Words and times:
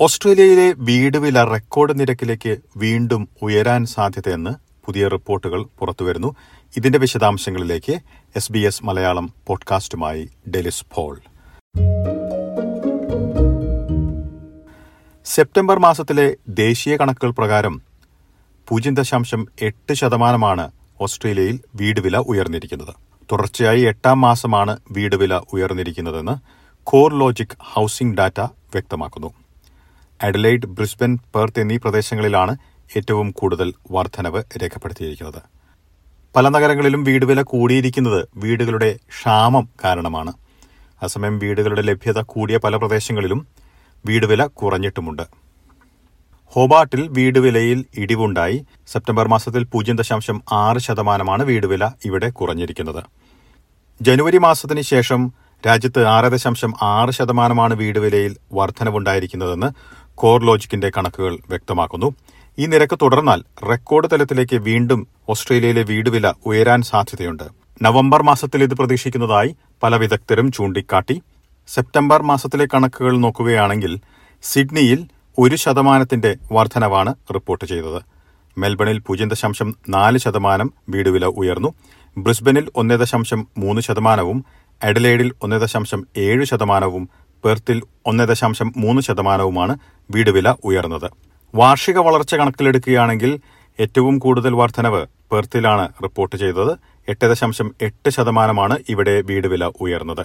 ഓസ്ട്രേലിയയിലെ 0.00 0.74
വീട് 0.76 1.18
വില 1.18 1.44
റെക്കോർഡ് 1.44 2.00
നിരക്കിലേക്ക് 2.00 2.56
വീണ്ടും 2.76 3.28
ഉയരാൻ 3.42 3.86
സാധ്യതയെന്ന് 3.86 4.50
പുതിയ 4.86 5.08
റിപ്പോർട്ടുകൾ 5.08 5.66
പുറത്തുവരുന്നു. 5.78 6.34
ഇതിന്റെ 6.76 6.98
വിശദാംശങ്ങളിലേക്ക് 6.98 8.00
എസ് 8.36 8.52
ബി 8.52 8.58
എസ് 8.58 8.84
മലയാളം 8.84 9.34
പോഡ്കാസ്റ്റുമായി 9.46 10.30
ഡെലിസ് 10.48 10.84
ഫോൾ 10.94 11.20
സെപ്റ്റംബർ 15.24 15.78
മാസത്തിലെ 15.78 16.36
ദേശീയ 16.48 16.96
കണക്കുകൾ 16.96 17.30
പ്രകാരം 17.30 17.82
പൂജ്യം 18.68 18.94
ദശാംശം 18.94 19.46
എട്ട് 19.62 19.94
ശതമാനമാണ് 19.94 20.70
ഓസ്ട്രേലിയയിൽ 21.00 21.60
വീട് 21.74 22.00
വില 22.00 22.16
ഉയർന്നിരിക്കുന്നത്. 22.16 22.94
തുടർച്ചയായി 23.32 23.80
എട്ടാം 23.80 24.20
മാസമാണ് 24.20 24.76
വീട് 24.92 25.16
വില 25.16 25.40
ഉയർന്നിരിക്കുന്നതെന്ന് 25.52 26.32
കോർ 26.84 27.14
ലോജിക് 27.14 27.56
ഹൌസിംഗ് 27.60 28.16
ഡാറ്റ 28.16 28.40
വ്യക്തമാക്കുന്നു. 28.40 29.34
അഡലൈഡ് 30.22 30.66
ബ്രിസ്ബൻ 30.66 31.18
പെർത്ത് 31.34 31.60
എന്നീ 31.60 31.76
പ്രദേശങ്ങളിലാണ് 31.76 32.56
ഏറ്റവും 32.96 33.30
കൂടുതൽ 33.30 33.74
വർധനവ് 33.90 34.42
രേഖപ്പെടുത്തിയിരിക്കുന്നത്. 34.62 35.42
പല 36.36 36.48
നഗരങ്ങളിലും 36.48 37.04
വീട് 37.04 37.24
വില 37.24 37.42
കൂടിയിരിക്കുന്നത് 37.42 38.28
വീടുകളുടെ 38.36 38.98
ക്ഷാമം 39.08 39.68
കാരണമാണ്. 39.84 40.32
അസമയം 41.02 41.38
വീടുകളുടെ 41.38 41.82
ലഭ്യത 41.82 42.22
കൂടിയ 42.22 42.58
പല 42.58 42.76
പ്രദേശങ്ങളിലും 42.76 43.46
വീട് 44.06 44.26
വില 44.26 44.46
കുറഞ്ഞിട്ടുമുണ്ട്. 44.46 45.22
ഹോബാട്ടിൽ 46.46 47.08
വീട് 47.08 47.38
വിലയിൽ 47.38 47.84
ഇടിവുണ്ടായി. 47.96 48.64
സെപ്റ്റംബർ 48.88 49.28
മാസത്തിൽ 49.28 49.64
പൂജ്യം 49.64 49.96
ദശാംശം 49.96 50.42
ആറ് 50.52 50.78
ശതമാനമാണ് 50.78 51.42
വീട് 51.42 51.66
വില 51.66 51.90
ഇവിടെ 52.04 52.30
കുറഞ്ഞിരിക്കുന്നത്. 52.30 53.04
ജനുവരി 54.02 54.38
മാസത്തിന് 54.38 54.80
ശേഷം 54.80 55.32
രാജ്യത്ത് 55.66 56.06
ആറ് 56.06 56.26
ദശാംശം 56.26 56.74
ആറ് 56.82 57.10
ശതമാനമാണ് 57.10 57.74
വീട് 57.74 57.98
വിലയിൽ 57.98 58.36
വർധനവുണ്ടായിരിക്കുന്നതെന്ന് 58.52 59.98
കോർ 60.18 60.44
ലോജിക്കിന്റെ 60.44 60.90
കണക്കുകൾ 60.90 61.38
വ്യക്തമാക്കുന്നു. 61.48 62.14
ഈ 62.58 62.66
നിരക്ക് 62.66 62.98
തുടർന്നാൽ 63.02 63.42
റെക്കോർഡ് 63.70 64.08
തലത്തിലേക്ക് 64.12 64.56
വീണ്ടും 64.56 65.06
ഓസ്ട്രേലിയയിലെ 65.28 65.82
വീടുവില 65.82 66.32
ഉയരാൻ 66.46 66.82
സാധ്യതയുണ്ട്. 66.82 67.42
നവംബർ 67.82 68.22
മാസത്തിൽ 68.22 68.62
ഇത് 68.62 68.74
പ്രതീക്ഷിക്കുന്നതായി 68.74 69.56
പല 69.82 69.96
വിദഗ്ധരും 69.96 70.52
ചൂണ്ടിക്കാട്ടി. 70.52 71.22
സെപ്റ്റംബർ 71.68 72.22
മാസത്തിലെ 72.22 72.66
കണക്കുകൾ 72.74 73.16
നോക്കുകയാണെങ്കിൽ 73.16 73.98
സിഡ്നിയിൽ 74.42 75.06
ഒരു 75.38 75.56
ശതമാനത്തിന്റെ 75.56 76.36
വർധനവാണ് 76.52 77.14
റിപ്പോർട്ട് 77.34 77.64
ചെയ്തത്. 77.64 78.02
മെൽബണിൽ 78.58 78.98
പൂജ്യം 78.98 79.28
ദശാംശം 79.28 79.76
നാല് 79.88 80.18
ശതമാനം 80.18 80.72
വീടുവില 80.88 81.26
ഉയർന്നു. 81.26 81.74
ബ്രിസ്ബനിൽ 82.18 82.68
ഒന്നേ 82.76 82.96
ദശാംശം 82.96 83.48
മൂന്ന് 83.58 83.82
ശതമാനവും 83.82 84.44
എഡലേഡിൽ 84.84 85.32
ഒന്നേ 85.42 85.58
ദശാംശം 85.58 86.06
ഏഴ് 86.16 86.44
ശതമാനവും 86.44 87.08
പെർത്തിൽ 87.44 87.82
ഒന്ന് 88.08 88.24
ദശാംശം 88.28 88.68
മൂന്ന് 88.76 89.00
ശതമാനവുമാണ് 89.02 89.74
വീട് 90.10 90.30
വില 90.30 90.48
ഉയർന്നത്. 90.64 91.08
വാർഷിക 91.54 91.98
വളർച്ച 91.98 92.34
കണക്കിലെടുക്കുകയാണെങ്കിൽ 92.34 93.32
ഏറ്റവും 93.78 94.18
കൂടുതൽ 94.18 94.52
വർധനവ് 94.60 95.02
പെർത്തിലാണ് 95.32 95.84
റിപ്പോർട്ട് 96.02 96.36
ചെയ്തത്. 96.36 96.72
എട്ട് 97.08 97.24
ദശാംശം 97.30 97.68
എട്ട് 97.82 98.10
ശതമാനമാണ് 98.10 98.76
ഇവിടെ 98.88 99.20
വീട് 99.20 99.46
വില 99.46 99.64
ഉയർന്നത്. 99.80 100.24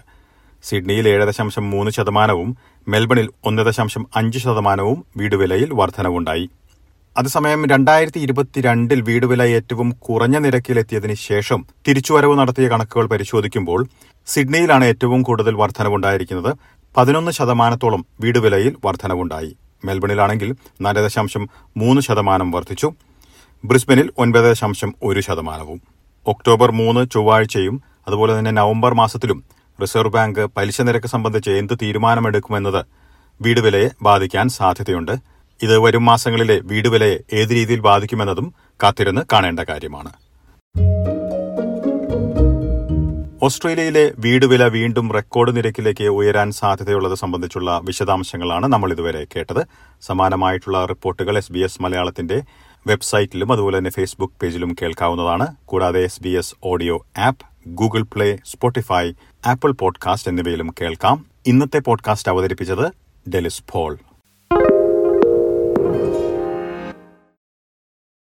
സിഡ്നിയിൽ 0.64 1.10
ഏഴ് 1.10 1.26
ദശാംശം 1.28 1.66
മൂന്ന് 1.72 1.92
ശതമാനവും 1.92 2.50
മെൽബണിൽ 2.88 3.30
ഒന്ന് 3.46 3.64
ദശാംശം 3.66 4.04
അഞ്ച് 4.16 4.40
ശതമാനവും 4.40 5.06
വീടുവിലയിൽ 5.18 5.70
വർധനവുണ്ടായി. 5.74 6.46
അതേസമയം 7.18 7.62
രണ്ടായിരത്തി 7.68 8.20
ഇരുപത്തിരണ്ടിൽ 8.20 9.02
വീട് 9.02 9.26
വില 9.26 9.44
ഏറ്റവും 9.58 9.90
കുറഞ്ഞ 10.06 10.38
നിരക്കിലെത്തിയതിന് 10.38 11.14
ശേഷം 11.14 11.60
തിരിച്ചുവരവ് 11.88 12.36
നടത്തിയ 12.40 12.68
കണക്കുകൾ 12.68 13.08
പരിശോധിക്കുമ്പോൾ 13.08 13.82
സിഡ്നിയിലാണ് 14.28 14.86
ഏറ്റവും 14.86 15.22
കൂടുതൽ 15.22 15.56
വർധനവുണ്ടായിരിക്കുന്നത്. 15.56 16.54
പതിനൊന്ന് 16.98 17.32
ശതമാനത്തോളം 17.32 18.06
വീട് 18.22 18.40
വിലയിൽ 18.40 18.76
വർധനവുണ്ടായി. 18.86 19.56
മെൽബണിലാണെങ്കിൽ 19.86 20.56
നാല് 20.82 21.00
ദശാംശം 21.00 21.50
മൂന്ന് 21.78 22.02
ശതമാനം 22.02 22.52
വർദ്ധിച്ചു 22.52 22.94
ബ്രിസ്ബനിൽ 23.66 24.12
ഒൻപത് 24.18 24.44
ദശാംശം 24.44 24.96
ഒരു 25.04 25.20
ശതമാനവും. 25.20 25.82
ഒക്ടോബർ 26.28 26.72
മൂന്ന് 26.72 27.10
ചൊവ്വാഴ്ചയും 27.14 27.82
അതുപോലെ 28.08 28.40
തന്നെ 28.40 28.52
നവംബർ 28.52 28.94
മാസത്തിലും 28.94 29.44
റിസർവ് 29.82 30.14
ബാങ്ക് 30.14 30.46
പലിശ 30.58 30.82
നിരക്ക് 30.82 31.08
സംബന്ധിച്ച് 31.08 31.50
എന്ത് 31.50 31.78
തീരുമാനമെടുക്കുമെന്നത് 31.82 32.86
വീട് 33.42 33.60
വിലയെ 33.60 33.90
ബാധിക്കാൻ 34.02 34.50
സാധ്യതയുണ്ട്. 34.50 35.12
ഇത് 35.62 35.78
വരും 35.78 36.06
മാസങ്ങളിലെ 36.06 36.60
വീട് 36.60 36.88
വിലയെ 36.88 37.18
ഏത് 37.34 37.50
രീതിയിൽ 37.52 37.80
ബാധിക്കുമെന്നതും 37.80 38.54
കാത്തിരുന്ന് 38.84 39.22
കാണേണ്ട 39.34 39.60
കാര്യമാണ്. 39.60 40.12
ഓസ്ട്രേലിയയിലെ 43.44 44.14
വീട് 44.18 44.46
വില 44.46 44.68
വീണ്ടും 44.68 45.12
റെക്കോർഡ് 45.12 45.56
നിരക്കിലേക്ക് 45.56 46.04
ഉയരാൻ 46.04 46.52
സാധ്യതയുള്ളത് 46.52 47.16
സംബന്ധിച്ചുള്ള 47.16 47.82
വിശദാംശങ്ങളാണ് 47.84 48.68
നമ്മൾ 48.68 48.92
ഇതുവരെ 48.92 49.28
കേട്ടത്. 49.36 49.68
സമാനമായിട്ടുള്ള 50.02 50.86
റിപ്പോർട്ടുകൾ 50.86 51.38
എസ് 51.38 51.52
ബി 51.52 51.60
എസ് 51.60 51.82
മലയാളത്തിന്റെ 51.82 52.42
വെബ്സൈറ്റിലും 52.88 53.52
അതുപോലെ 53.52 53.78
തന്നെ 53.78 53.90
ഫേസ്ബുക്ക് 53.90 54.34
പേജിലും 54.42 54.76
കേൾക്കാവുന്നതാണ്. 54.82 55.56
കൂടാതെ 55.66 56.00
S 56.00 56.24
B 56.24 56.30
S 56.30 56.56
audio 56.64 57.06
app 57.18 57.46
Google 57.68 58.02
Play 58.02 58.38
Spotify 58.46 59.12
Apple 59.46 59.72
podcast 59.72 60.30
എന്നിവയിലും 60.30 60.76
കേൾക്കാം. 60.82 61.26
ഇന്നത്തെ 61.48 61.80
പോഡ്കാസ്റ്റ് 61.80 62.30
അവതരിപ്പിച്ചത് 62.30 62.92
ഡെലിസ് 63.30 63.64
പോൾ. 63.72 63.98